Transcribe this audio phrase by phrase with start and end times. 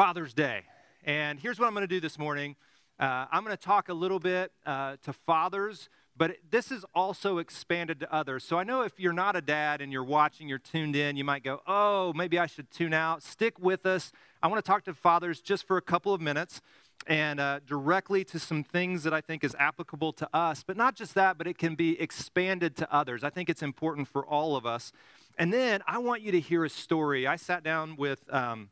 [0.00, 0.62] Father's Day.
[1.04, 2.56] And here's what I'm going to do this morning
[2.98, 7.36] uh, I'm going to talk a little bit uh, to fathers, but this is also
[7.36, 8.42] expanded to others.
[8.42, 11.24] So I know if you're not a dad and you're watching, you're tuned in, you
[11.24, 13.22] might go, oh, maybe I should tune out.
[13.22, 14.10] Stick with us.
[14.42, 16.62] I want to talk to fathers just for a couple of minutes
[17.06, 20.64] and uh, directly to some things that I think is applicable to us.
[20.66, 23.22] But not just that, but it can be expanded to others.
[23.22, 24.92] I think it's important for all of us.
[25.36, 27.26] And then I want you to hear a story.
[27.26, 28.70] I sat down with um,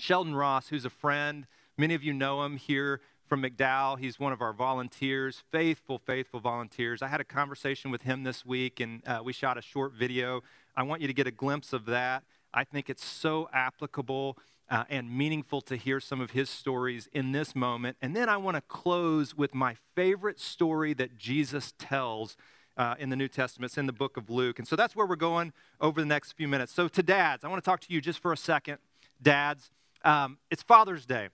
[0.00, 1.46] Sheldon Ross, who's a friend.
[1.76, 3.98] Many of you know him here from McDowell.
[3.98, 7.00] He's one of our volunteers, faithful, faithful volunteers.
[7.02, 10.42] I had a conversation with him this week, and uh, we shot a short video.
[10.76, 12.24] I want you to get a glimpse of that.
[12.52, 14.36] I think it's so applicable
[14.68, 17.96] uh, and meaningful to hear some of his stories in this moment.
[18.00, 22.36] And then I want to close with my favorite story that Jesus tells
[22.76, 23.70] uh, in the New Testament.
[23.70, 24.58] It's in the book of Luke.
[24.58, 26.72] And so that's where we're going over the next few minutes.
[26.72, 28.78] So, to dads, I want to talk to you just for a second.
[29.20, 29.70] Dads,
[30.04, 31.28] um, it's Father's Day.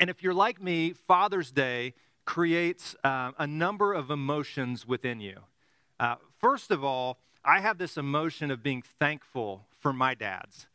[0.00, 1.94] And if you're like me, Father's Day
[2.24, 5.40] creates uh, a number of emotions within you.
[5.98, 10.66] Uh, first of all, I have this emotion of being thankful for my dads.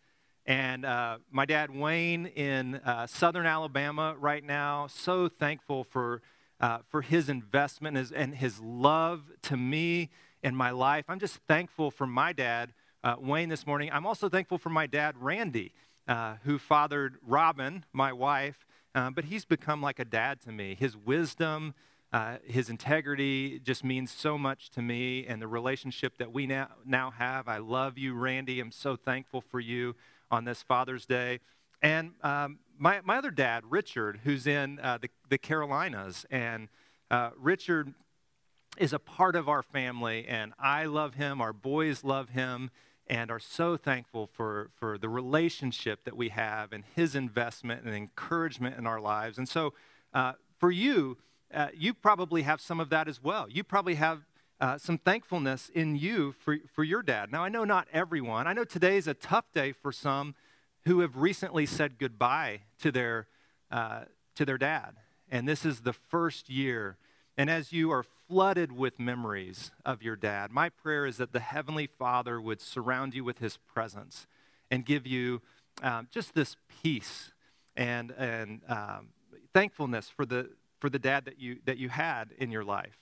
[0.46, 6.22] And uh, my dad, Wayne, in uh, southern Alabama right now, so thankful for,
[6.60, 10.10] uh, for his investment and his, and his, love to me
[10.42, 11.06] and my life.
[11.08, 13.90] I'm just thankful for my dad, uh, Wayne, this morning.
[13.94, 15.72] I'm also thankful for my dad, Randy,
[16.08, 18.66] uh, who fathered Robin, my wife.
[18.96, 20.76] Uh, but he's become like a dad to me.
[20.80, 21.74] His wisdom,
[22.12, 26.70] uh, his integrity just means so much to me and the relationship that we now,
[26.86, 27.48] now have.
[27.48, 28.60] I love you, Randy.
[28.60, 29.96] I'm so thankful for you
[30.30, 31.40] on this Father's Day.
[31.82, 36.26] And um, my, my other dad, Richard, who's in uh, the, the Carolinas.
[36.30, 36.70] And
[37.10, 37.94] uh, Richard
[38.78, 41.42] is a part of our family, and I love him.
[41.42, 42.72] Our boys love him
[43.08, 47.94] and are so thankful for, for the relationship that we have and his investment and
[47.94, 49.38] encouragement in our lives.
[49.38, 49.74] And so,
[50.14, 51.18] uh, for you,
[51.54, 53.48] uh, you probably have some of that as well.
[53.50, 54.22] You probably have
[54.62, 57.32] uh, some thankfulness in you for, for your dad.
[57.32, 58.48] Now, I know not everyone.
[58.48, 60.36] I know today is a tough day for some
[60.86, 63.28] who have recently said goodbye to their,
[63.72, 64.04] uh,
[64.36, 64.96] to their dad.
[65.30, 66.98] And this is the first year.
[67.38, 70.52] And as you are flooded with memories of your dad.
[70.52, 74.26] My prayer is that the Heavenly Father would surround you with His presence
[74.72, 75.44] and give you
[75.84, 77.32] um, just this peace
[77.76, 79.10] and, and um,
[79.54, 80.50] thankfulness for the,
[80.80, 82.98] for the dad that you, that you had in your life.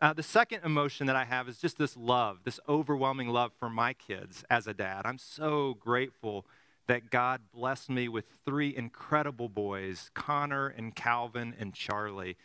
[0.00, 3.68] Uh, the second emotion that I have is just this love, this overwhelming love for
[3.68, 5.02] my kids as a dad.
[5.04, 6.46] I'm so grateful
[6.86, 12.38] that God blessed me with three incredible boys Connor and Calvin and Charlie.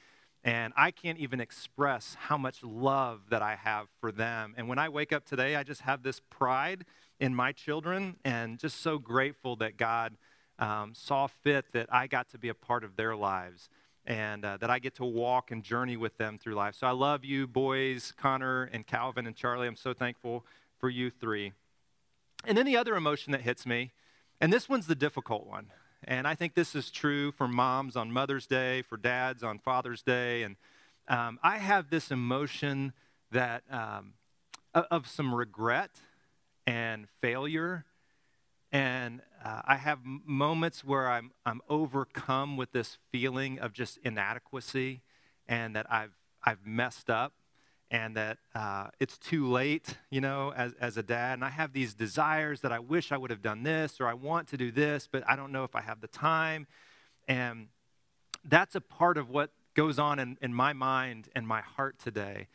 [0.45, 4.53] And I can't even express how much love that I have for them.
[4.55, 6.85] And when I wake up today, I just have this pride
[7.19, 10.13] in my children and just so grateful that God
[10.59, 13.69] um, saw fit that I got to be a part of their lives
[14.05, 16.75] and uh, that I get to walk and journey with them through life.
[16.75, 19.67] So I love you, boys, Connor and Calvin and Charlie.
[19.67, 20.45] I'm so thankful
[20.77, 21.53] for you three.
[22.45, 23.93] And then the other emotion that hits me,
[24.39, 25.71] and this one's the difficult one.
[26.07, 30.03] And I think this is true for moms on Mother's Day, for dads on Father's
[30.03, 30.43] Day.
[30.43, 30.55] And
[31.07, 32.93] um, I have this emotion
[33.31, 34.13] that um,
[34.73, 35.89] of some regret
[36.67, 37.85] and failure.
[38.71, 45.01] And uh, I have moments where I'm, I'm overcome with this feeling of just inadequacy
[45.47, 47.33] and that I've, I've messed up
[47.91, 51.33] and that uh, it's too late, you know, as, as a dad.
[51.33, 54.13] And I have these desires that I wish I would have done this or I
[54.13, 56.67] want to do this, but I don't know if I have the time.
[57.27, 57.67] And
[58.43, 62.47] that's a part of what goes on in, in my mind and my heart today.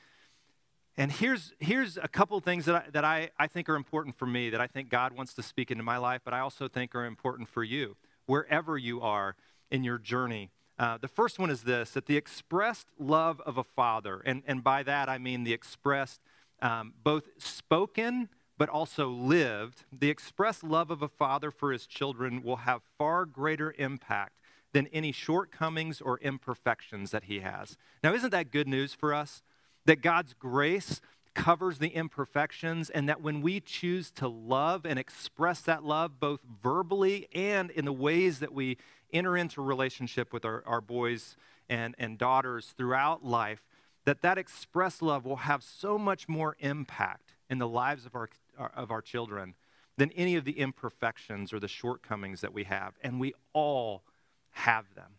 [0.97, 4.27] And here's, here's a couple things that, I, that I, I think are important for
[4.27, 6.95] me, that I think God wants to speak into my life, but I also think
[6.95, 7.97] are important for you,
[8.27, 9.37] wherever you are
[9.71, 13.63] in your journey uh, the first one is this that the expressed love of a
[13.63, 16.21] father, and, and by that I mean the expressed,
[16.63, 22.43] um, both spoken but also lived, the expressed love of a father for his children
[22.43, 24.33] will have far greater impact
[24.73, 27.77] than any shortcomings or imperfections that he has.
[28.03, 29.43] Now, isn't that good news for us?
[29.85, 31.01] That God's grace
[31.35, 36.41] covers the imperfections, and that when we choose to love and express that love, both
[36.63, 38.77] verbally and in the ways that we
[39.13, 41.37] enter into relationship with our, our boys
[41.69, 43.63] and, and daughters throughout life,
[44.05, 48.29] that that express love will have so much more impact in the lives of our,
[48.75, 49.55] of our children
[49.97, 52.95] than any of the imperfections or the shortcomings that we have.
[53.03, 54.03] And we all
[54.51, 55.17] have them.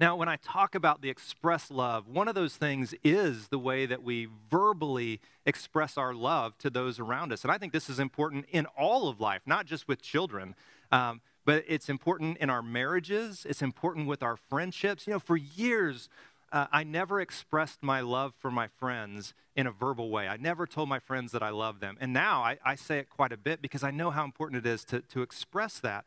[0.00, 3.86] Now, when I talk about the express love, one of those things is the way
[3.86, 7.42] that we verbally express our love to those around us.
[7.42, 10.56] And I think this is important in all of life, not just with children.
[10.90, 15.06] Um, but it's important in our marriages, it's important with our friendships.
[15.06, 16.08] You know, for years,
[16.52, 20.28] uh, I never expressed my love for my friends in a verbal way.
[20.28, 21.96] I never told my friends that I love them.
[22.00, 24.68] And now I, I say it quite a bit because I know how important it
[24.68, 26.04] is to, to express that.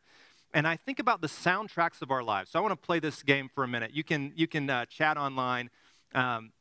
[0.54, 2.50] And I think about the soundtracks of our lives.
[2.50, 3.90] So I want to play this game for a minute.
[3.92, 5.70] You can, you can uh, chat online.
[6.14, 6.52] Um,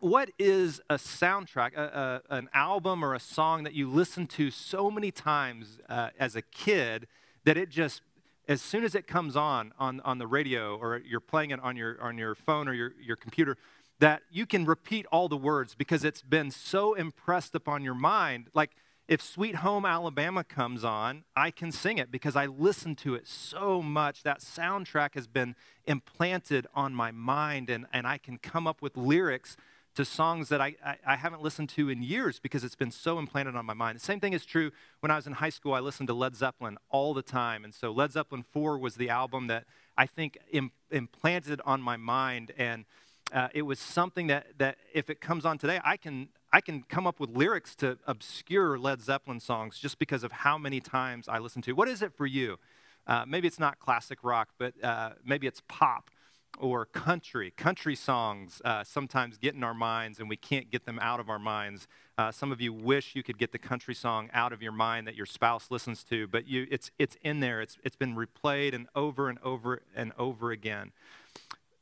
[0.00, 4.50] what is a soundtrack, a, a, an album or a song that you listen to
[4.50, 7.06] so many times uh, as a kid
[7.44, 8.02] that it just
[8.48, 11.76] as soon as it comes on, on on the radio or you're playing it on
[11.76, 13.56] your on your phone or your, your computer
[13.98, 18.48] that you can repeat all the words because it's been so impressed upon your mind.
[18.52, 18.72] Like
[19.06, 23.26] if sweet home alabama comes on i can sing it because i listen to it
[23.26, 24.22] so much.
[24.22, 25.54] That soundtrack has been
[25.86, 29.56] implanted on my mind and, and i can come up with lyrics
[29.94, 33.18] to songs that I, I, I, haven't listened to in years because it's been so
[33.18, 33.96] implanted on my mind.
[33.96, 35.74] The same thing is true when I was in high school.
[35.74, 37.64] I listened to Led Zeppelin all the time.
[37.64, 39.64] And so Led Zeppelin 4 was the album that
[39.96, 42.52] I think Im- implanted on my mind.
[42.56, 42.86] And
[43.32, 46.84] uh, it was something that, that if it comes on today, I can, I can
[46.88, 51.28] come up with lyrics to obscure Led Zeppelin songs just because of how many times
[51.28, 51.72] I listen to.
[51.72, 52.58] What is it for you?
[53.06, 56.10] Uh, maybe it's not classic rock, but uh, maybe it's pop
[56.58, 57.50] or country.
[57.50, 61.28] Country songs uh, sometimes get in our minds and we can't get them out of
[61.28, 61.86] our minds.
[62.18, 65.06] Uh, some of you wish you could get the country song out of your mind
[65.06, 67.60] that your spouse listens to, but you, it's, it's in there.
[67.60, 70.92] It's, it's been replayed and over and over and over again.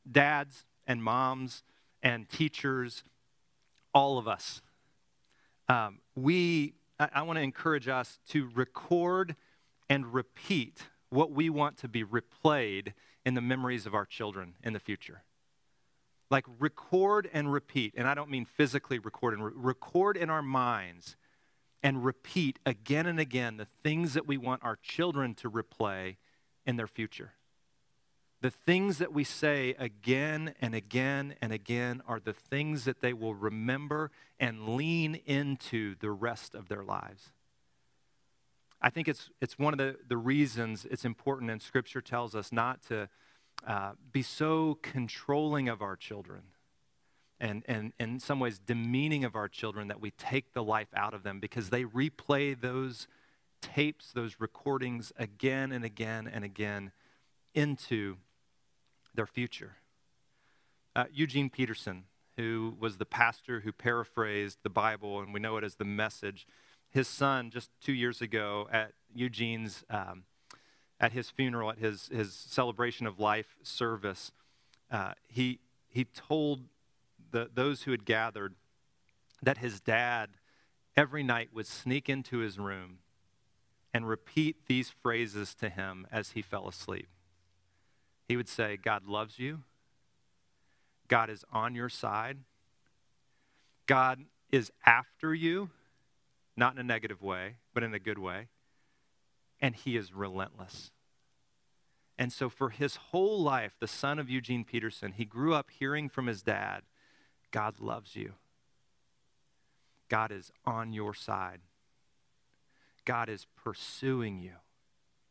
[0.09, 1.63] Dads and moms
[2.01, 3.03] and teachers,
[3.93, 4.61] all of us,
[5.67, 9.35] um, we, I, I want to encourage us to record
[9.89, 12.93] and repeat what we want to be replayed
[13.25, 15.23] in the memories of our children in the future.
[16.29, 20.41] Like record and repeat, and I don't mean physically record and re- record in our
[20.41, 21.15] minds
[21.83, 26.17] and repeat again and again the things that we want our children to replay
[26.65, 27.33] in their future.
[28.41, 33.13] The things that we say again and again and again are the things that they
[33.13, 34.09] will remember
[34.39, 37.31] and lean into the rest of their lives.
[38.81, 42.51] I think it's, it's one of the, the reasons it's important, and Scripture tells us
[42.51, 43.09] not to
[43.67, 46.41] uh, be so controlling of our children
[47.41, 50.89] and, and, and in some ways demeaning of our children that we take the life
[50.95, 53.07] out of them because they replay those
[53.61, 56.91] tapes, those recordings again and again and again
[57.55, 58.17] into
[59.13, 59.77] their future.
[60.95, 62.03] Uh, Eugene Peterson,
[62.37, 66.45] who was the pastor who paraphrased the Bible, and we know it as the message,
[66.91, 70.23] his son just two years ago at Eugene's um,
[70.99, 74.31] at his funeral, at his his celebration of life service,
[74.91, 76.65] uh, he he told
[77.31, 78.55] the those who had gathered
[79.41, 80.31] that his dad
[80.95, 82.99] every night would sneak into his room
[83.93, 87.07] and repeat these phrases to him as he fell asleep.
[88.27, 89.63] He would say, "God loves you.
[91.07, 92.39] God is on your side.
[93.85, 95.69] God is after you."
[96.55, 98.47] Not in a negative way, but in a good way.
[99.59, 100.91] And he is relentless.
[102.17, 106.09] And so, for his whole life, the son of Eugene Peterson, he grew up hearing
[106.09, 106.83] from his dad
[107.51, 108.33] God loves you.
[110.09, 111.61] God is on your side.
[113.05, 114.55] God is pursuing you,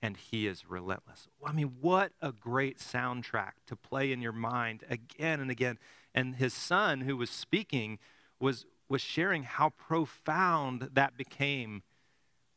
[0.03, 1.29] and he is relentless.
[1.45, 5.79] I mean, what a great soundtrack to play in your mind again and again.
[6.15, 7.99] And his son, who was speaking,
[8.41, 11.83] was, was sharing how profound that became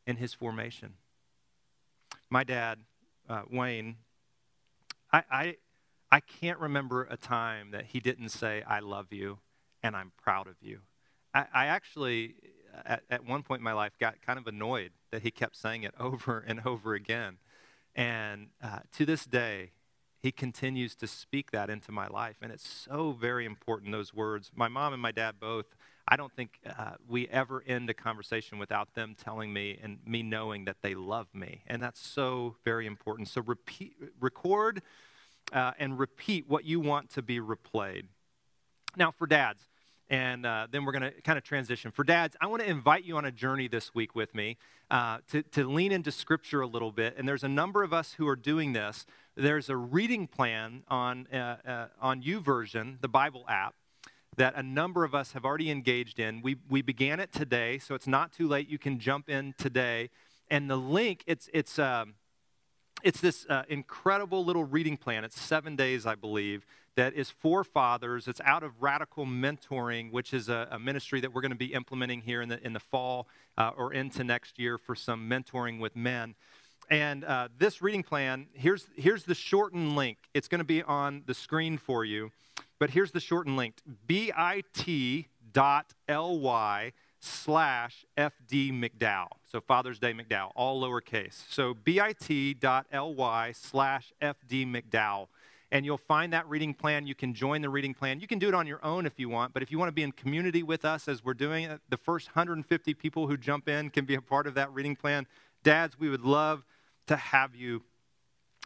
[0.07, 0.95] in his formation.
[2.29, 2.79] My dad,
[3.29, 3.97] uh, Wayne,
[5.11, 5.55] I, I,
[6.11, 9.37] I can't remember a time that he didn't say, I love you
[9.83, 10.79] and I'm proud of you.
[11.35, 12.35] I, I actually,
[12.83, 15.83] at, at one point in my life, got kind of annoyed that he kept saying
[15.83, 17.37] it over and over again.
[17.95, 19.71] And uh, to this day,
[20.19, 22.37] he continues to speak that into my life.
[22.41, 24.51] And it's so very important, those words.
[24.55, 25.75] My mom and my dad both
[26.07, 30.21] I don't think uh, we ever end a conversation without them telling me and me
[30.21, 31.63] knowing that they love me.
[31.67, 33.29] And that's so very important.
[33.29, 34.81] So repeat, record
[35.53, 38.03] uh, and repeat what you want to be replayed.
[38.97, 39.67] Now, for dads,
[40.09, 41.89] and uh, then we're going to kind of transition.
[41.89, 44.57] For dads, I want to invite you on a journey this week with me
[44.91, 47.15] uh, to, to lean into Scripture a little bit.
[47.17, 49.05] And there's a number of us who are doing this.
[49.35, 53.73] There's a reading plan on, uh, uh on YouVersion, the Bible app
[54.37, 56.41] that a number of us have already engaged in.
[56.41, 58.69] We, we began it today, so it's not too late.
[58.69, 60.09] You can jump in today.
[60.49, 62.15] And the link, it's, it's, um,
[63.03, 65.23] it's this uh, incredible little reading plan.
[65.23, 68.27] It's seven days, I believe, that is for fathers.
[68.27, 71.73] It's out of Radical Mentoring, which is a, a ministry that we're going to be
[71.73, 75.79] implementing here in the, in the fall uh, or into next year for some mentoring
[75.79, 76.35] with men.
[76.89, 80.17] and uh, this reading plan, here's, here's the shortened link.
[80.33, 82.31] It's going to be on the screen for you,
[82.83, 83.75] but here's the shortened link
[84.07, 85.23] bit.ly
[87.21, 89.27] slash FD McDowell.
[89.49, 91.45] So Father's Day McDowell, all lowercase.
[91.49, 95.27] So bit.ly slash FD McDowell.
[95.71, 97.07] And you'll find that reading plan.
[97.07, 98.19] You can join the reading plan.
[98.19, 99.93] You can do it on your own if you want, but if you want to
[99.93, 103.69] be in community with us as we're doing it, the first 150 people who jump
[103.69, 105.25] in can be a part of that reading plan.
[105.63, 106.65] Dads, we would love
[107.07, 107.81] to have you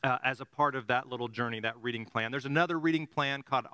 [0.04, 2.32] uh, as a part of that little journey, that reading plan.
[2.32, 3.66] There's another reading plan called,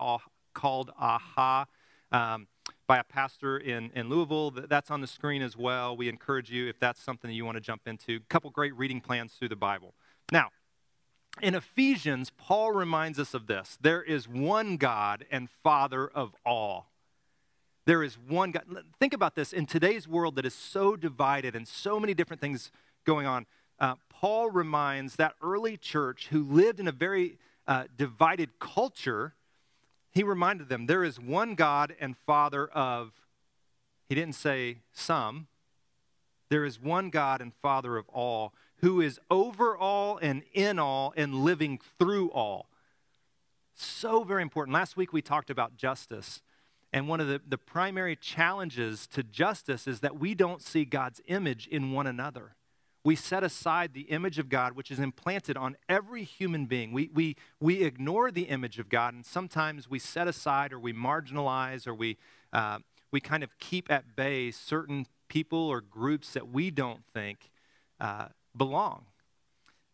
[0.53, 1.65] called AHA
[2.11, 2.47] um,
[2.87, 4.51] by a pastor in, in Louisville.
[4.51, 5.95] That's on the screen as well.
[5.95, 8.75] We encourage you, if that's something that you want to jump into, a couple great
[8.75, 9.93] reading plans through the Bible.
[10.31, 10.49] Now,
[11.41, 16.91] in Ephesians, Paul reminds us of this there is one God and Father of all.
[17.85, 18.63] There is one God.
[18.99, 22.71] Think about this in today's world that is so divided and so many different things
[23.05, 23.45] going on
[23.79, 29.33] uh, Paul reminds that early church who lived in a very uh, divided culture,
[30.13, 33.11] he reminded them there is one God and Father of,
[34.07, 35.47] he didn't say some,
[36.49, 41.13] there is one God and Father of all who is over all and in all
[41.15, 42.67] and living through all.
[43.73, 44.73] So very important.
[44.73, 46.41] Last week we talked about justice.
[46.91, 51.21] And one of the, the primary challenges to justice is that we don't see God's
[51.27, 52.55] image in one another
[53.03, 56.93] we set aside the image of God, which is implanted on every human being.
[56.93, 60.93] We, we, we ignore the image of God, and sometimes we set aside or we
[60.93, 62.17] marginalize or we,
[62.53, 62.79] uh,
[63.11, 67.49] we kind of keep at bay certain people or groups that we don't think
[67.99, 69.05] uh, belong.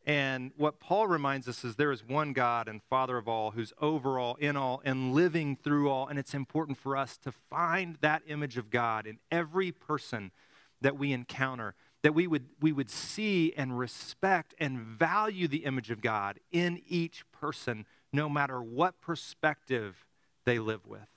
[0.05, 3.73] And what Paul reminds us is there is one God and Father of all who's
[3.79, 6.07] over all, in all, and living through all.
[6.07, 10.31] And it's important for us to find that image of God in every person
[10.81, 15.91] that we encounter that we would, we would see and respect and value the image
[15.91, 20.05] of God in each person, no matter what perspective
[20.45, 21.07] they live with.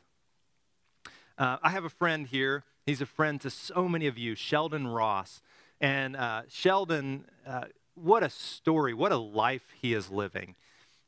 [1.38, 2.64] Uh, I have a friend here.
[2.84, 5.40] He's a friend to so many of you, Sheldon Ross.
[5.80, 10.56] And uh, Sheldon, uh, what a story, what a life he is living.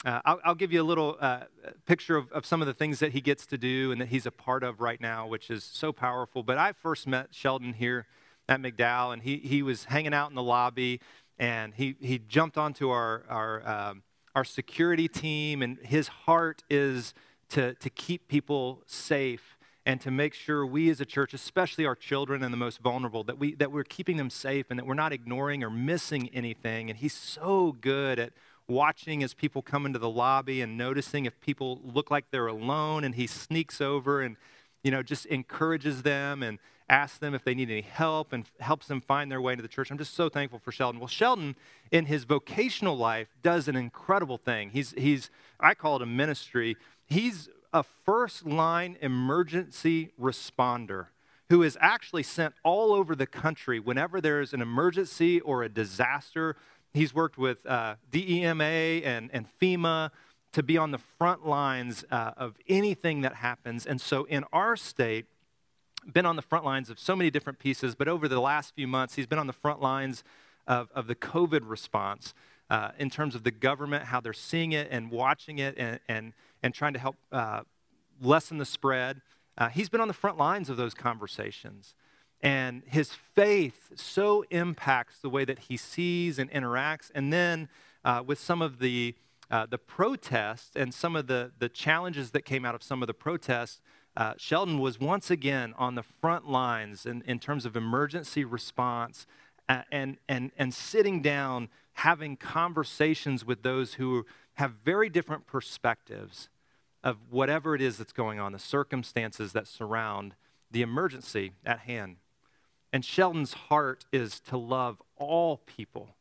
[0.04, 1.40] Uh, I'll, I'll, give you a little uh,
[1.86, 4.26] picture of, of, some of the things that he gets to do and that he's
[4.26, 6.42] a part of right now, which is so powerful.
[6.42, 8.06] But I first met Sheldon here
[8.48, 11.00] at McDowell, and he, he was hanging out in the lobby,
[11.38, 14.02] and he, he jumped onto our, our, um,
[14.34, 17.14] our security team, and his heart is
[17.50, 21.94] to, to keep people safe and to make sure we as a church, especially our
[21.94, 24.94] children and the most vulnerable, that, we, that we're keeping them safe and that we're
[24.94, 26.88] not ignoring or missing anything.
[26.88, 28.32] And he's so good at
[28.66, 33.04] watching as people come into the lobby and noticing if people look like they're alone,
[33.04, 34.36] and he sneaks over and
[34.84, 38.86] you know, just encourages them and asks them if they need any help and helps
[38.86, 39.90] them find their way into the church.
[39.90, 41.00] I'm just so thankful for Sheldon.
[41.00, 41.56] Well, Sheldon,
[41.90, 44.70] in his vocational life, does an incredible thing.
[44.70, 46.76] He's, he's I call it a ministry.
[47.06, 51.06] He's a first line emergency responder
[51.50, 56.56] who is actually sent all over the country whenever there's an emergency or a disaster.
[56.92, 60.10] He's worked with uh, DEMA and, and FEMA
[60.52, 63.86] to be on the front lines uh, of anything that happens.
[63.86, 65.26] And so in our state,
[66.12, 68.86] been on the front lines of so many different pieces, but over the last few
[68.86, 70.24] months, he's been on the front lines
[70.66, 72.34] of, of the COVID response
[72.70, 76.32] uh, in terms of the government, how they're seeing it and watching it and, and,
[76.62, 77.62] and trying to help uh,
[78.20, 79.20] lessen the spread.
[79.56, 81.94] Uh, he's been on the front lines of those conversations.
[82.40, 87.10] And his faith so impacts the way that he sees and interacts.
[87.14, 87.68] And then
[88.04, 89.14] uh, with some of the
[89.50, 93.06] uh, the protests and some of the, the challenges that came out of some of
[93.06, 93.80] the protests,
[94.16, 99.26] uh, Sheldon was once again on the front lines in, in terms of emergency response
[99.68, 106.48] and, and, and sitting down, having conversations with those who have very different perspectives
[107.02, 110.34] of whatever it is that's going on, the circumstances that surround
[110.70, 112.16] the emergency at hand.
[112.92, 116.14] And Sheldon's heart is to love all people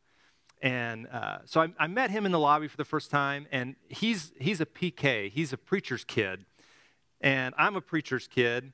[0.64, 3.76] and uh, so I, I, met him in the lobby for the first time, and
[3.90, 6.46] he's, he's a PK, he's a preacher's kid.
[7.24, 8.74] And I'm a preacher's kid.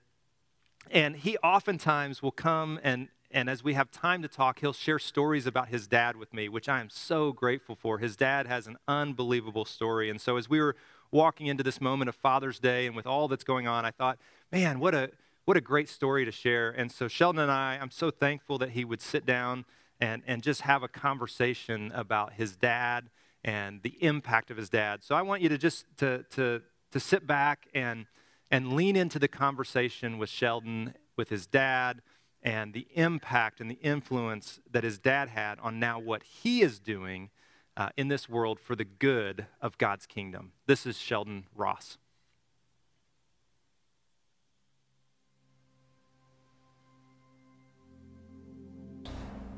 [0.89, 4.98] And he oftentimes will come and, and as we have time to talk, he'll share
[4.98, 8.00] stories about his dad with me, which I am so grateful for.
[8.00, 10.10] His dad has an unbelievable story.
[10.10, 10.75] And so as we were
[11.12, 14.18] walking into this moment of Father's Day and with all that's going on, I thought,
[14.51, 15.12] man, what a,
[15.46, 16.72] what a great story to share.
[16.72, 19.65] And so Sheldon and I, I'm so thankful that he would sit down
[20.01, 23.12] and, and just have a conversation about his dad
[23.44, 25.03] and the impact of his dad.
[25.03, 28.08] So I want you to just to, to, to sit back and,
[28.51, 32.01] and lean into the conversation with Sheldon, with his dad,
[32.41, 36.79] and the impact and the influence that his dad had on now what he is
[36.79, 37.29] doing
[37.75, 40.53] uh, in this world for the good of God's kingdom.
[40.65, 41.98] This is Sheldon Ross.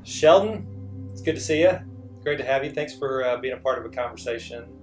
[0.04, 0.66] Sheldon,
[1.10, 1.78] it's good to see you.
[2.22, 2.70] Great to have you.
[2.72, 4.81] Thanks for uh, being a part of a conversation.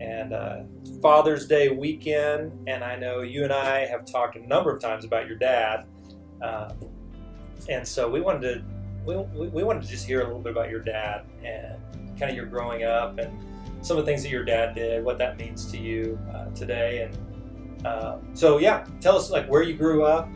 [0.00, 0.60] And uh,
[1.02, 5.04] Father's Day weekend, and I know you and I have talked a number of times
[5.04, 5.86] about your dad.
[6.42, 6.72] Uh,
[7.68, 8.64] and so we wanted to
[9.04, 11.78] we, we wanted to just hear a little bit about your dad and
[12.18, 13.38] kind of your growing up and
[13.82, 17.02] some of the things that your dad did, what that means to you uh, today,
[17.02, 20.28] and uh, so yeah, tell us like where you grew up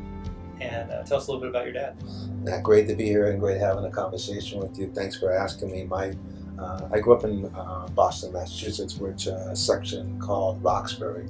[0.60, 1.96] and uh, tell us a little bit about your dad.
[2.44, 4.90] Yeah, great to be here and great having a conversation with you.
[4.94, 5.84] Thanks for asking me.
[5.84, 6.14] My
[6.58, 11.26] uh, I grew up in uh, Boston, Massachusetts, which uh, a section called Roxbury,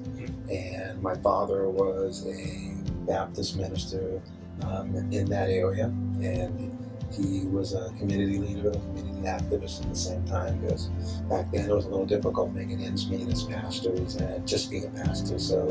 [0.51, 2.75] and my father was a
[3.07, 4.21] Baptist minister
[4.63, 6.79] um, in that area, and
[7.13, 10.89] he was a community leader, a community activist at the same time because
[11.29, 14.85] back then it was a little difficult making ends meet as pastors and just being
[14.85, 15.39] a pastor.
[15.39, 15.69] So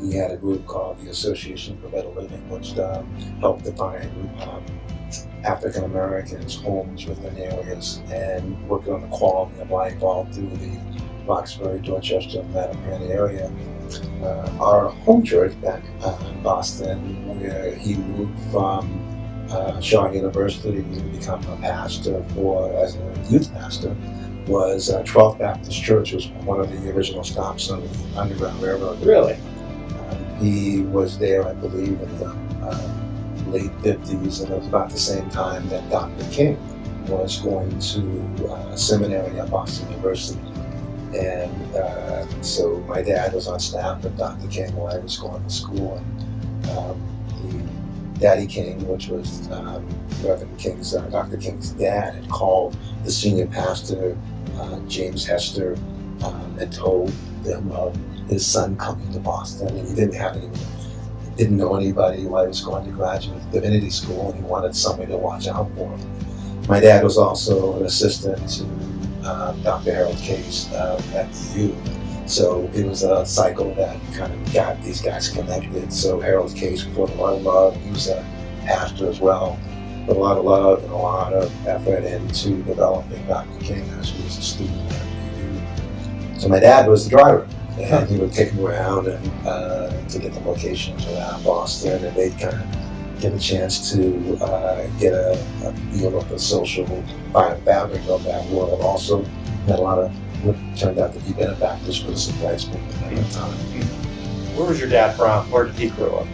[0.00, 4.64] he had a group called the Association for Better Living, which um, helped define um,
[5.44, 10.80] African Americans' homes within areas and working on the quality of life all through the
[11.26, 13.52] Roxbury, Dorchester, Mattapan area.
[14.22, 19.10] Uh, our home church back uh, in Boston, where he moved from
[19.50, 23.96] uh, Shaw University to become a pastor for as a youth pastor
[24.46, 29.00] was uh, 12th Baptist Church was one of the original stops on the Underground Railroad.
[29.04, 29.34] Really?
[29.34, 32.99] Um, he was there, I believe, in the um,
[33.50, 36.24] late 50s, and it was about the same time that Dr.
[36.30, 36.58] King
[37.08, 40.40] was going to uh, seminary at Boston University.
[41.18, 44.46] And uh, so my dad was on staff with Dr.
[44.48, 45.96] King while I was going to school.
[45.96, 47.10] And, um,
[48.20, 49.88] Daddy King, which was um,
[50.22, 51.38] Reverend King's, uh, Dr.
[51.38, 54.16] King's dad, had called the senior pastor,
[54.56, 55.76] uh, James Hester,
[56.22, 57.08] um, and told
[57.42, 57.96] them of
[58.28, 60.50] his son coming to Boston, and he didn't have any,
[61.40, 65.10] didn't know anybody while he was going to graduate divinity school, and he wanted somebody
[65.10, 66.66] to watch out for him.
[66.68, 68.66] My dad was also an assistant to
[69.26, 69.94] uh, Dr.
[69.94, 71.76] Harold Case uh, at the U.
[72.26, 75.90] So it was a cycle that kind of got these guys connected.
[75.90, 77.76] So Harold Case a lot of love.
[77.82, 78.22] He was a
[78.66, 79.58] pastor as well.
[80.06, 83.60] Put a lot of love and a lot of effort into developing Dr.
[83.60, 85.06] King as he was a student at
[85.38, 86.38] U.
[86.38, 87.48] So my dad was the driver.
[87.82, 92.38] And he would take him around and uh, to different locations around Boston, and they'd
[92.38, 95.32] kind of get a chance to uh, get a,
[95.64, 96.86] a feel of the social
[97.32, 98.80] fabric of that world.
[98.80, 99.22] Also,
[99.66, 100.10] had a lot of
[100.44, 103.58] what turned out to be Ben Baptist for the civil rights movement at that time.
[104.56, 105.50] Where was your dad from?
[105.50, 106.26] Where did he grow up?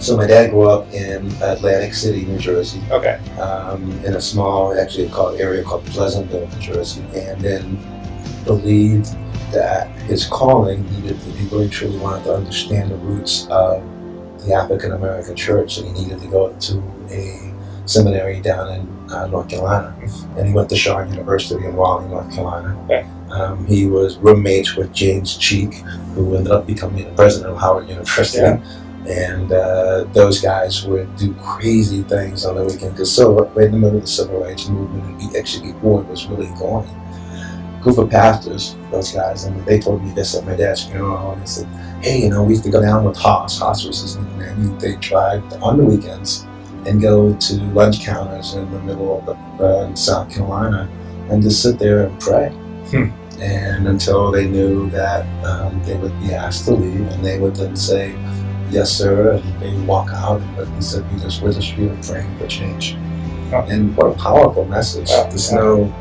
[0.00, 2.82] So my dad grew up in Atlantic City, New Jersey.
[2.90, 3.14] Okay.
[3.38, 7.78] Um, in a small, actually called area called Pleasantville, New Jersey, and then
[8.44, 9.16] believed
[9.54, 13.82] that his calling needed to, he really truly wanted to understand the roots of
[14.44, 17.54] the African American church, and he needed to go to a
[17.86, 19.94] seminary down in uh, North Carolina.
[20.36, 22.78] And he went to Shaw University in Raleigh, North Carolina.
[22.84, 23.06] Okay.
[23.30, 25.74] Um, he was roommates with James Cheek,
[26.14, 28.38] who ended up becoming the president of Howard University.
[28.38, 28.62] Yeah.
[29.06, 33.72] And uh, those guys would do crazy things on the weekend because so right in
[33.72, 36.88] the middle of the civil rights movement and actually before it was really going.
[37.84, 41.32] Group of pastors, those guys, and they told me this at my dad's funeral.
[41.32, 41.66] And they said,
[42.02, 43.58] "Hey, you know, we used to go down with Haas.
[43.58, 44.78] Haas was his nickname.
[44.78, 46.46] They tried on the weekends
[46.86, 50.88] and go to lunch counters in the middle of the, uh, South Carolina
[51.30, 52.48] and just sit there and pray."
[52.90, 57.38] Hmm and until they knew that um, they would be asked to leave, and they
[57.38, 58.14] would then say,
[58.70, 60.40] "Yes, sir," and they would walk out.
[60.56, 62.96] But he said, "We just we're just here praying for change."
[63.52, 63.66] Oh.
[63.68, 65.56] And what a powerful message to yeah.
[65.56, 65.94] know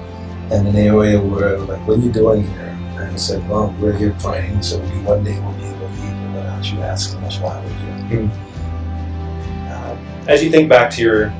[0.53, 2.77] in an area where, like, what are you doing here?
[2.97, 5.85] And he said, "Well, we're here praying, so we one day we'll be able to
[5.85, 9.69] leave without you asking us why we're here." Hmm.
[9.71, 11.33] Uh, as you think back to your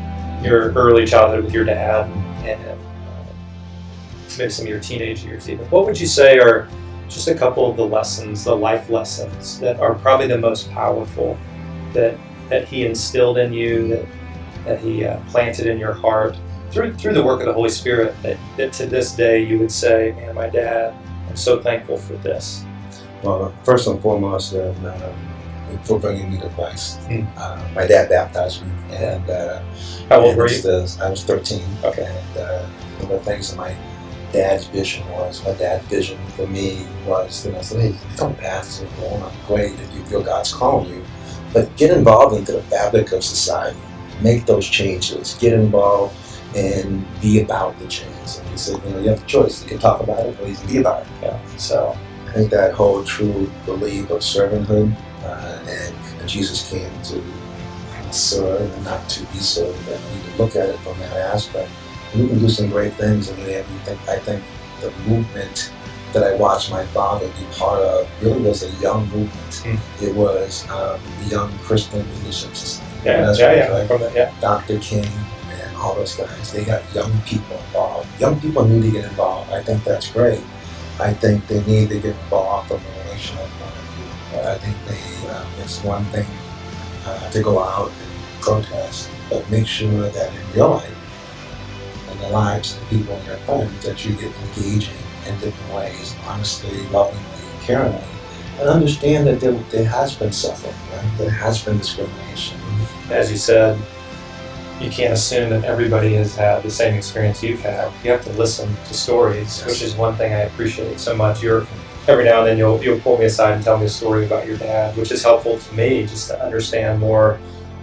[0.43, 2.09] your early childhood with your dad
[2.43, 2.79] and
[4.37, 5.65] maybe some of your teenage years even.
[5.67, 6.67] What would you say are
[7.07, 11.37] just a couple of the lessons, the life lessons that are probably the most powerful
[11.93, 12.17] that
[12.49, 14.05] that he instilled in you, that
[14.65, 16.35] that he uh, planted in your heart
[16.73, 19.71] through through the work of the Holy Spirit that, that to this day you would
[19.71, 20.93] say, man, my dad,
[21.29, 22.65] I'm so thankful for this.
[23.23, 24.73] Well, first and foremost, uh,
[25.83, 26.99] for bringing me to Christ.
[27.01, 27.27] Mm.
[27.37, 29.61] Uh, my dad baptized me, and uh,
[30.09, 30.61] how old were you?
[31.01, 31.63] I was 13.
[31.83, 32.05] Okay.
[32.05, 32.65] And uh,
[32.99, 33.75] one of the things that my
[34.33, 35.43] dad's vision was.
[35.45, 39.79] My dad's vision for me was, you know, so hey, become a pastor, well, great
[39.79, 41.03] if you feel God's calling you,
[41.53, 43.79] but get involved into the fabric of society.
[44.21, 46.15] make those changes, get involved,
[46.55, 48.37] and be about the change.
[48.39, 49.63] And he said, you know, you have a choice.
[49.63, 51.07] You can talk about it or you can be about it.
[51.21, 51.39] Yeah.
[51.57, 57.23] So I think that whole true belief of servanthood, uh, and Jesus came to
[58.13, 59.87] serve and not to be served.
[59.87, 61.71] And we can look at it from that aspect.
[62.13, 63.31] And we can do some great things.
[63.31, 63.63] I mean,
[64.07, 64.43] I think
[64.81, 65.71] the movement
[66.13, 69.51] that I watched my father be part of really was a young movement.
[69.63, 70.03] Mm.
[70.03, 72.99] It was um, the Young Christian Leadership Society.
[73.03, 74.33] Yeah, yeah, yeah, from that, yeah.
[74.39, 74.79] Dr.
[74.79, 75.07] King
[75.83, 78.07] all those guys, they got young people involved.
[78.19, 79.51] Young people need to get involved.
[79.51, 80.41] I think that's great.
[80.99, 84.39] I think they need to get involved from a relational point of view.
[84.39, 86.25] I think they, um, it's one thing
[87.05, 92.29] uh, to go out and protest, but make sure that in your life and the
[92.29, 94.95] lives of the people in your home that you get engaging
[95.27, 97.23] in different ways, honestly, lovingly,
[97.61, 98.03] caringly,
[98.59, 101.17] and understand that there, there has been suffering, right?
[101.17, 102.59] There has been discrimination.
[103.09, 103.77] As you said,
[104.83, 107.91] you can't assume that everybody has had the same experience you've had.
[108.03, 109.65] You have to listen to stories, yes.
[109.65, 111.41] which is one thing I appreciate so much.
[111.41, 111.65] You're
[112.07, 114.45] every now and then you'll you'll pull me aside and tell me a story about
[114.45, 117.39] your dad, which is helpful to me just to understand more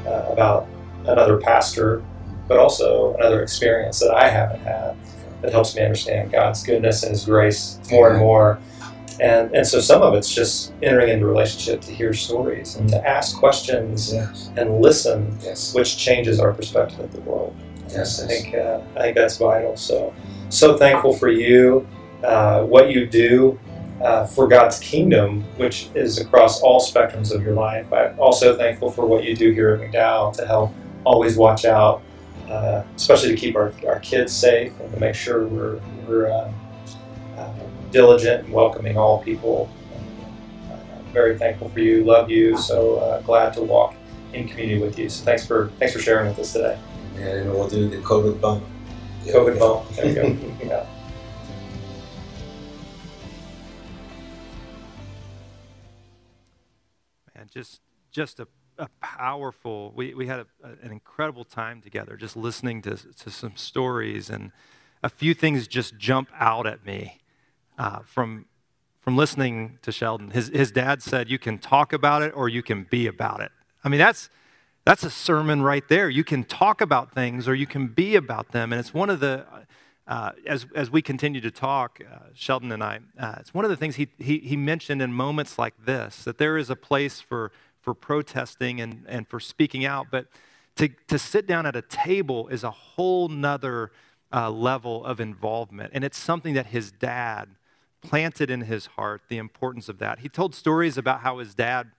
[0.06, 0.68] uh, about
[1.06, 2.04] another pastor,
[2.46, 4.94] but also another experience that I haven't had
[5.40, 8.58] that helps me understand God's goodness and His grace more and more.
[9.20, 13.08] And, and so some of it's just entering into relationship to hear stories and to
[13.08, 14.50] ask questions yes.
[14.56, 15.74] and listen, yes.
[15.74, 17.54] which changes our perspective of the world.
[17.88, 19.76] Yes, I think uh, I think that's vital.
[19.76, 20.14] So
[20.48, 21.86] so thankful for you,
[22.22, 23.58] uh, what you do
[24.00, 27.92] uh, for God's kingdom, which is across all spectrums of your life.
[27.92, 30.72] I'm also thankful for what you do here at McDowell to help
[31.04, 32.02] always watch out
[32.50, 36.52] uh, especially to keep our, our kids safe and to make sure we're, we're uh,
[37.90, 39.70] diligent and welcoming all people.
[40.70, 40.76] Uh,
[41.12, 43.94] very thankful for you, love you, so uh, glad to walk
[44.32, 45.08] in community with you.
[45.08, 46.78] So thanks for thanks for sharing with us today.
[47.16, 48.64] And we'll do the COVID bump.
[49.24, 49.88] COVID bump.
[49.90, 50.22] There you go.
[50.64, 50.86] yeah.
[57.34, 58.46] And just just a
[58.80, 63.30] a powerful, we, we had a, a, an incredible time together just listening to, to
[63.30, 64.52] some stories, and
[65.02, 67.19] a few things just jump out at me
[67.80, 68.44] uh, from,
[69.00, 70.30] from listening to Sheldon.
[70.30, 73.50] His, his dad said, You can talk about it or you can be about it.
[73.82, 74.28] I mean, that's,
[74.84, 76.10] that's a sermon right there.
[76.10, 78.72] You can talk about things or you can be about them.
[78.72, 79.46] And it's one of the,
[80.06, 83.70] uh, as, as we continue to talk, uh, Sheldon and I, uh, it's one of
[83.70, 87.20] the things he, he, he mentioned in moments like this that there is a place
[87.20, 90.26] for for protesting and, and for speaking out, but
[90.76, 93.90] to, to sit down at a table is a whole nother
[94.32, 95.90] uh, level of involvement.
[95.94, 97.48] And it's something that his dad
[98.02, 100.20] planted in his heart, the importance of that.
[100.20, 101.90] He told stories about how his dad,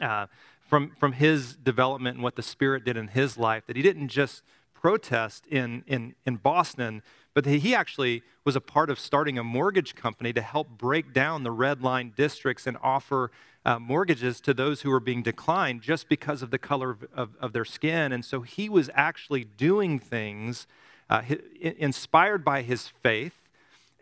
[0.00, 0.26] uh,
[0.68, 4.08] from, from his development and what the Spirit did in his life, that he didn't
[4.08, 4.42] just
[4.74, 7.02] protest in, in, in Boston,
[7.34, 11.42] but he actually was a part of starting a mortgage company to help break down
[11.42, 13.30] the red line districts and offer
[13.64, 17.30] uh, mortgages to those who were being declined just because of the color of, of,
[17.40, 18.12] of their skin.
[18.12, 20.66] And so he was actually doing things
[21.10, 21.22] uh,
[21.60, 23.34] inspired by his faith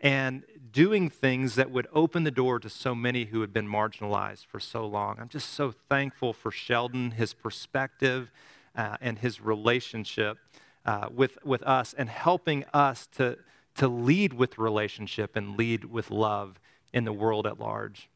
[0.01, 4.45] and doing things that would open the door to so many who had been marginalized
[4.45, 5.17] for so long.
[5.19, 8.31] I'm just so thankful for Sheldon, his perspective,
[8.75, 10.37] uh, and his relationship
[10.85, 13.37] uh, with, with us, and helping us to,
[13.75, 16.59] to lead with relationship and lead with love
[16.93, 18.09] in the world at large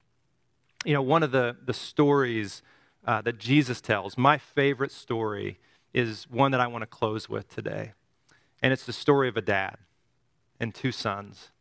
[0.85, 2.61] you know, one of the, the stories
[3.05, 5.59] uh, that Jesus tells, my favorite story,
[5.93, 7.93] is one that I want to close with today.
[8.61, 9.77] And it's the story of a dad
[10.59, 11.51] and two sons.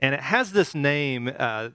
[0.00, 1.70] And it has this name uh,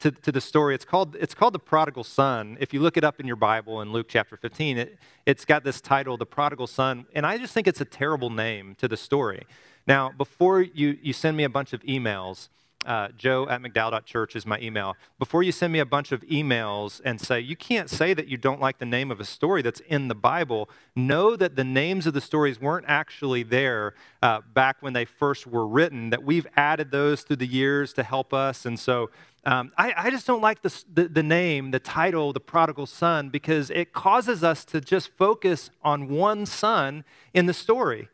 [0.00, 0.74] to, to the story.
[0.74, 2.56] It's called, it's called The Prodigal Son.
[2.60, 5.64] If you look it up in your Bible in Luke chapter 15, it, it's got
[5.64, 7.06] this title, The Prodigal Son.
[7.14, 9.46] And I just think it's a terrible name to the story.
[9.86, 12.48] Now, before you, you send me a bunch of emails,
[12.84, 14.96] uh, joe at mcdowell.church is my email.
[15.18, 18.36] Before you send me a bunch of emails and say, you can't say that you
[18.36, 22.06] don't like the name of a story that's in the Bible, know that the names
[22.06, 26.46] of the stories weren't actually there uh, back when they first were written, that we've
[26.56, 28.66] added those through the years to help us.
[28.66, 29.10] And so
[29.46, 33.28] um, I, I, just don't like the, the, the name, the title, the prodigal son,
[33.28, 38.08] because it causes us to just focus on one son in the story.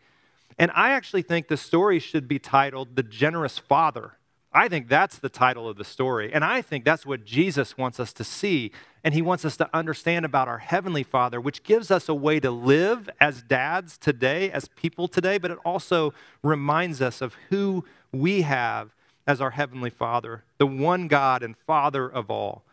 [0.58, 4.14] And I actually think the story should be titled The Generous Father
[4.52, 6.32] I think that's the title of the story.
[6.32, 8.72] And I think that's what Jesus wants us to see.
[9.04, 12.40] And he wants us to understand about our Heavenly Father, which gives us a way
[12.40, 17.84] to live as dads today, as people today, but it also reminds us of who
[18.12, 18.90] we have
[19.26, 22.64] as our Heavenly Father, the one God and Father of all.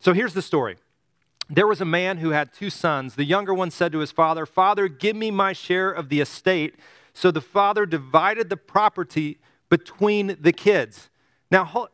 [0.00, 0.78] So here's the story
[1.48, 3.14] There was a man who had two sons.
[3.14, 6.74] The younger one said to his father, Father, give me my share of the estate.
[7.14, 9.38] So the father divided the property
[9.68, 11.08] between the kids.
[11.50, 11.88] Now,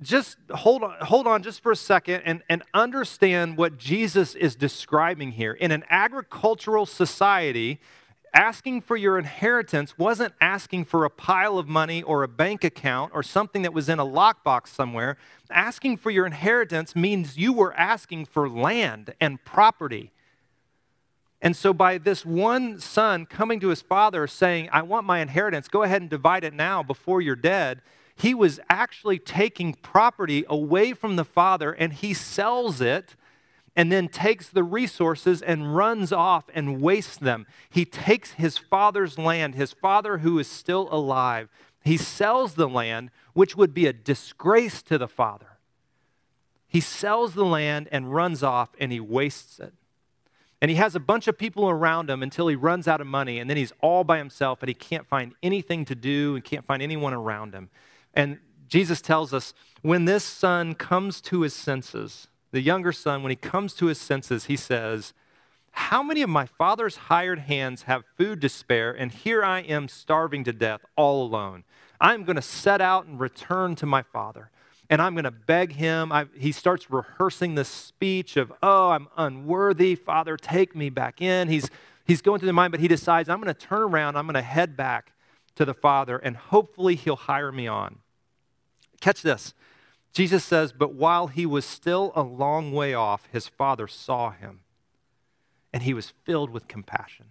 [0.00, 4.56] just hold on, hold on just for a second and, and understand what Jesus is
[4.56, 5.52] describing here.
[5.52, 7.80] In an agricultural society,
[8.32, 13.12] asking for your inheritance wasn't asking for a pile of money or a bank account
[13.14, 15.16] or something that was in a lockbox somewhere.
[15.50, 20.12] Asking for your inheritance means you were asking for land and property.
[21.42, 25.68] And so, by this one son coming to his father saying, I want my inheritance,
[25.68, 27.80] go ahead and divide it now before you're dead,
[28.20, 33.16] he was actually taking property away from the father and he sells it
[33.74, 37.46] and then takes the resources and runs off and wastes them.
[37.70, 41.48] He takes his father's land, his father who is still alive,
[41.82, 45.58] he sells the land, which would be a disgrace to the father.
[46.68, 49.72] He sells the land and runs off and he wastes it.
[50.60, 53.38] And he has a bunch of people around him until he runs out of money,
[53.38, 56.66] and then he's all by himself and he can't find anything to do and can't
[56.66, 57.70] find anyone around him.
[58.14, 63.30] And Jesus tells us when this son comes to his senses, the younger son, when
[63.30, 65.12] he comes to his senses, he says,
[65.72, 69.88] How many of my father's hired hands have food to spare, and here I am
[69.88, 71.64] starving to death all alone?
[72.00, 74.50] I'm going to set out and return to my father.
[74.88, 76.10] And I'm going to beg him.
[76.10, 79.94] I, he starts rehearsing this speech of, Oh, I'm unworthy.
[79.94, 81.48] Father, take me back in.
[81.48, 81.70] He's,
[82.04, 84.16] he's going through the mind, but he decides, I'm going to turn around.
[84.16, 85.12] I'm going to head back
[85.60, 87.98] to the Father, and hopefully he'll hire me on.
[89.02, 89.52] Catch this.
[90.10, 94.60] Jesus says, But while he was still a long way off, his father saw him,
[95.70, 97.26] and he was filled with compassion.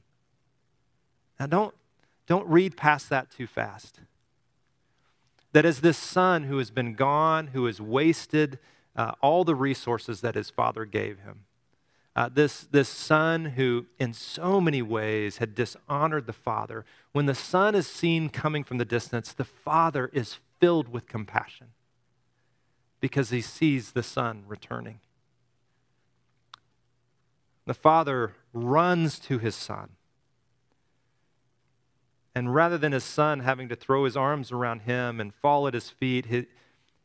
[1.40, 1.74] Now, don't,
[2.28, 4.00] don't read past that too fast.
[5.54, 8.60] That as this son who has been gone, who has wasted
[8.96, 11.46] uh, all the resources that his father gave him,
[12.20, 17.34] uh, this, this son who, in so many ways, had dishonored the father, when the
[17.34, 21.68] son is seen coming from the distance, the father is filled with compassion
[23.00, 25.00] because he sees the son returning.
[27.66, 29.92] The father runs to his son.
[32.36, 35.74] And rather than his son having to throw his arms around him and fall at
[35.74, 36.48] his feet, he,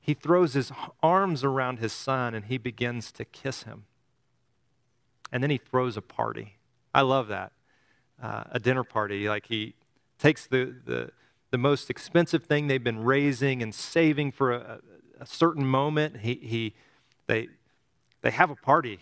[0.01, 0.73] he throws his
[1.05, 3.85] arms around his son and he begins to kiss him.
[5.33, 6.57] And then he throws a party.
[6.95, 7.53] I love that.
[8.23, 9.29] Uh, a dinner party.
[9.29, 9.75] Like he
[10.19, 11.11] takes the, the,
[11.51, 14.81] the most expensive thing they've been raising and saving for a,
[15.21, 16.19] a certain moment.
[16.19, 16.75] He, he,
[17.27, 17.49] they,
[18.23, 19.01] they have a party.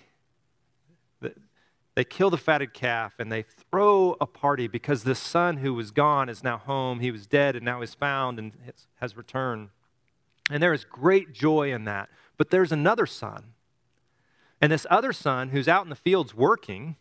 [1.95, 5.91] They kill the fatted calf and they throw a party because the son who was
[5.91, 7.01] gone is now home.
[7.01, 8.53] He was dead and now is found and
[8.97, 9.69] has returned.
[10.51, 12.09] And there is great joy in that.
[12.39, 13.53] But there's another son.
[14.63, 16.97] And this other son who's out in the fields working,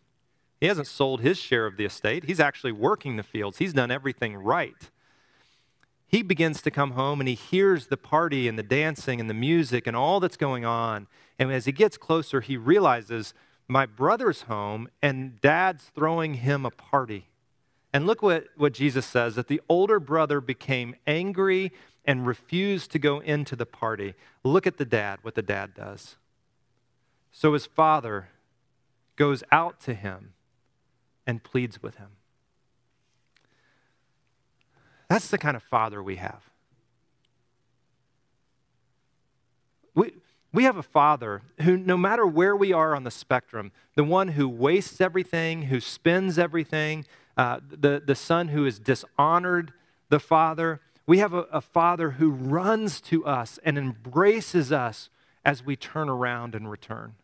[0.60, 2.26] he hasn't sold his share of the estate.
[2.26, 3.60] He's actually working the fields.
[3.60, 4.90] He's done everything right
[6.12, 9.34] he begins to come home and he hears the party and the dancing and the
[9.34, 11.08] music and all that's going on.
[11.40, 13.34] And as he gets closer, he realizes,
[13.70, 17.30] my brother's home and dad's throwing him a party.
[17.94, 21.72] And look what, what Jesus says that the older brother became angry
[22.04, 24.14] and refused to go into the party.
[24.44, 26.18] Look at the dad, what the dad does.
[27.32, 28.30] So his father
[29.16, 30.34] goes out to him
[31.26, 32.10] and pleads with him.
[35.10, 36.50] That's the kind of father we have.
[39.94, 40.14] We,
[40.54, 44.30] we have a father who, no matter where we are on the spectrum, the one
[44.30, 49.74] who wastes everything, who spends everything, uh, the, the son who has dishonored
[50.10, 55.10] the father, we have a, a father who runs to us and embraces us
[55.44, 57.16] as we turn around and return.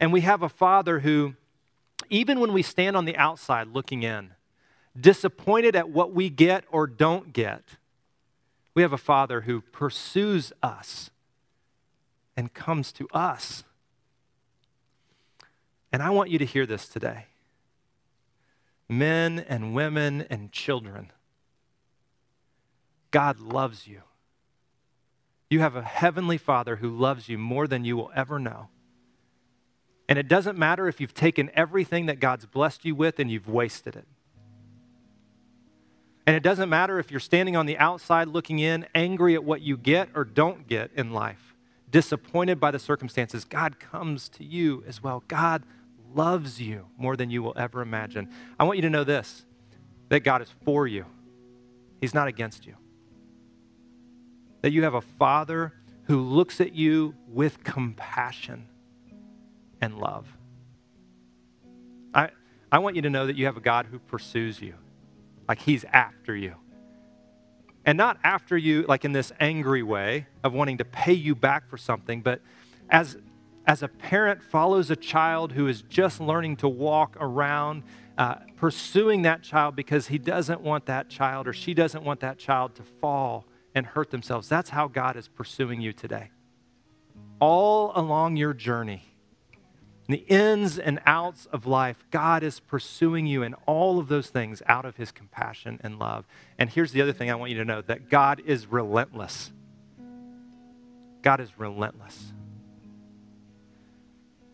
[0.00, 1.34] And we have a father who,
[2.08, 4.30] even when we stand on the outside looking in,
[4.98, 7.62] disappointed at what we get or don't get,
[8.74, 11.10] we have a Father who pursues us
[12.36, 13.64] and comes to us.
[15.92, 17.26] And I want you to hear this today.
[18.88, 21.10] Men and women and children,
[23.10, 24.02] God loves you.
[25.48, 28.68] You have a heavenly Father who loves you more than you will ever know.
[30.10, 33.48] And it doesn't matter if you've taken everything that God's blessed you with and you've
[33.48, 34.08] wasted it.
[36.26, 39.60] And it doesn't matter if you're standing on the outside looking in, angry at what
[39.60, 41.54] you get or don't get in life,
[41.88, 43.44] disappointed by the circumstances.
[43.44, 45.22] God comes to you as well.
[45.28, 45.62] God
[46.12, 48.28] loves you more than you will ever imagine.
[48.58, 49.44] I want you to know this
[50.08, 51.06] that God is for you,
[52.00, 52.74] He's not against you.
[54.62, 55.72] That you have a Father
[56.04, 58.66] who looks at you with compassion
[59.80, 60.26] and love.
[62.14, 62.30] I,
[62.70, 64.74] I want you to know that you have a God who pursues you,
[65.48, 66.54] like He's after you.
[67.84, 71.68] And not after you, like in this angry way of wanting to pay you back
[71.68, 72.40] for something, but
[72.90, 73.16] as,
[73.66, 77.82] as a parent follows a child who is just learning to walk around,
[78.18, 82.38] uh, pursuing that child because he doesn't want that child or she doesn't want that
[82.38, 84.48] child to fall and hurt themselves.
[84.48, 86.30] That's how God is pursuing you today.
[87.40, 89.09] All along your journey,
[90.12, 94.62] the ins and outs of life, God is pursuing you in all of those things
[94.66, 96.24] out of his compassion and love.
[96.58, 99.52] And here's the other thing I want you to know that God is relentless.
[101.22, 102.32] God is relentless.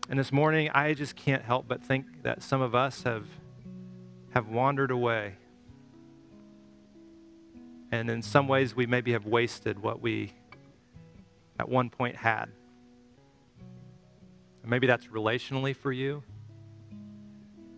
[0.09, 3.25] And this morning, I just can't help but think that some of us have,
[4.33, 5.35] have wandered away.
[7.91, 10.33] And in some ways, we maybe have wasted what we
[11.59, 12.49] at one point had.
[14.67, 16.23] Maybe that's relationally for you.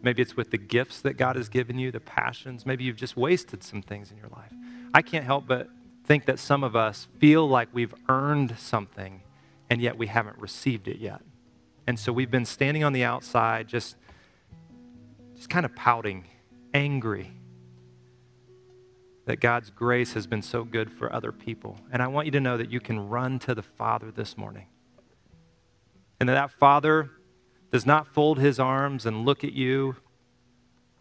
[0.01, 2.65] Maybe it's with the gifts that God has given you, the passions.
[2.65, 4.53] Maybe you've just wasted some things in your life.
[4.93, 5.69] I can't help but
[6.05, 9.21] think that some of us feel like we've earned something
[9.69, 11.21] and yet we haven't received it yet.
[11.85, 13.95] And so we've been standing on the outside, just,
[15.35, 16.25] just kind of pouting,
[16.73, 17.31] angry
[19.25, 21.79] that God's grace has been so good for other people.
[21.91, 24.65] And I want you to know that you can run to the Father this morning.
[26.19, 27.11] And that that Father
[27.71, 29.97] does not fold his arms and look at you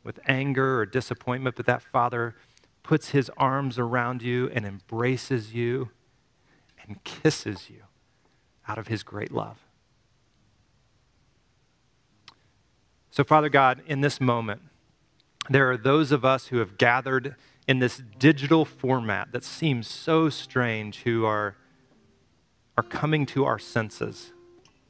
[0.05, 2.35] with anger or disappointment, but that Father
[2.83, 5.91] puts his arms around you and embraces you
[6.83, 7.83] and kisses you
[8.67, 9.59] out of his great love.
[13.11, 14.63] So, Father God, in this moment,
[15.51, 17.35] there are those of us who have gathered
[17.67, 21.57] in this digital format that seems so strange who are,
[22.77, 24.33] are coming to our senses.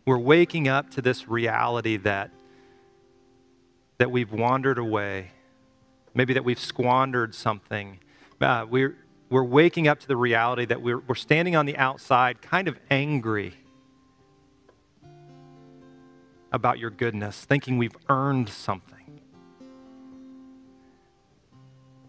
[0.09, 2.31] We're waking up to this reality that,
[3.99, 5.33] that we've wandered away,
[6.14, 7.99] maybe that we've squandered something.
[8.40, 8.97] Uh, we're,
[9.29, 12.79] we're waking up to the reality that we're, we're standing on the outside, kind of
[12.90, 13.53] angry
[16.53, 19.21] about your goodness, thinking we've earned something.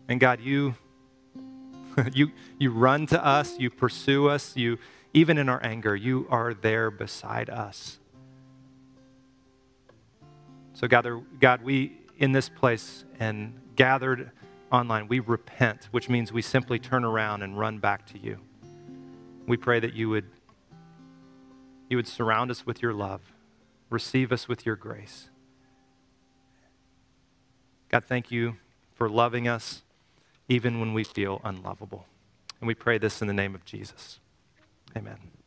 [0.07, 0.73] And God, you,
[2.13, 4.77] you, you run to us, you pursue us, you,
[5.13, 7.99] even in our anger, you are there beside us.
[10.73, 14.31] So, gather, God, we in this place and gathered
[14.71, 18.37] online, we repent, which means we simply turn around and run back to you.
[19.47, 20.29] We pray that you would,
[21.89, 23.21] you would surround us with your love.
[23.89, 25.29] Receive us with your grace.
[27.89, 28.57] God, thank you
[28.93, 29.81] for loving us
[30.47, 32.05] even when we feel unlovable.
[32.59, 34.19] And we pray this in the name of Jesus.
[34.97, 35.38] Amen.